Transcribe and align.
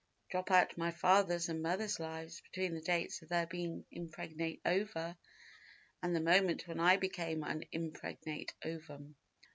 Drop 0.31 0.49
out 0.49 0.79
my 0.79 0.89
father's 0.89 1.47
and 1.47 1.61
mother's 1.61 1.99
lives 1.99 2.41
between 2.41 2.73
the 2.73 2.81
dates 2.81 3.21
of 3.21 3.29
their 3.29 3.45
being 3.45 3.85
impregnate 3.91 4.59
ova 4.65 5.15
and 6.01 6.15
the 6.15 6.19
moment 6.19 6.67
when 6.67 6.79
I 6.79 6.97
became 6.97 7.43
an 7.43 7.65
impregnate 7.71 8.51
ovum. 8.65 9.15